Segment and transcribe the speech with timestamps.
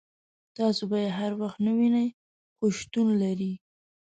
[0.57, 2.07] تاسو به یې هر وخت نه وینئ
[2.55, 3.51] خو شتون لري.